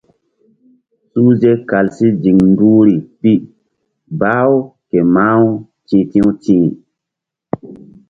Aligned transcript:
Suhze 1.11 1.51
kal 1.69 1.85
si 1.95 2.05
ziŋ 2.21 2.37
duhri 2.57 2.95
pi 3.21 3.31
bah-u 4.19 4.55
ke 4.89 4.99
mah-u 5.15 5.47
ti̧h 5.87 6.05
ti̧w 6.11 6.27
ti̧h. 6.43 6.67